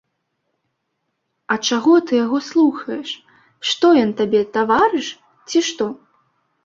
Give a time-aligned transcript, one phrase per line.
[1.55, 3.09] А чаго ты яго слухаеш,
[3.73, 5.07] што ён табе таварыш,
[5.53, 5.85] ці што?